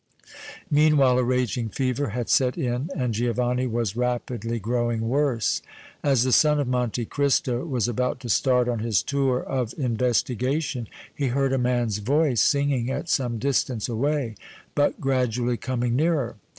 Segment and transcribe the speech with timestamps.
[0.71, 5.61] Meanwhile a raging fever had set in and Giovanni was rapidly growing worse.
[6.01, 10.87] As the son of Monte Cristo was about to start on his tour of investigation,
[11.13, 14.33] he heard a man's voice singing at some distance away,
[14.73, 16.35] but gradually coming nearer.